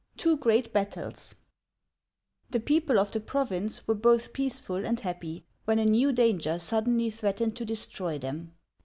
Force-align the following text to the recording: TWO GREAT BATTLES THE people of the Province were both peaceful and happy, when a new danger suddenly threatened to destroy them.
TWO 0.17 0.35
GREAT 0.35 0.73
BATTLES 0.73 1.35
THE 2.49 2.59
people 2.59 2.97
of 2.97 3.11
the 3.11 3.19
Province 3.19 3.87
were 3.87 3.93
both 3.93 4.33
peaceful 4.33 4.83
and 4.83 4.99
happy, 4.99 5.45
when 5.65 5.77
a 5.77 5.85
new 5.85 6.11
danger 6.11 6.57
suddenly 6.57 7.11
threatened 7.11 7.55
to 7.57 7.65
destroy 7.65 8.17
them. 8.17 8.55